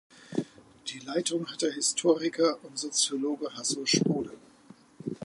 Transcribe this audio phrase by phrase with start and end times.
[0.87, 4.31] Die Leitung hat der Historiker und Soziologe Hasso Spode.